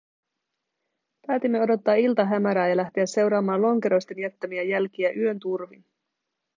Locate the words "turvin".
5.39-5.85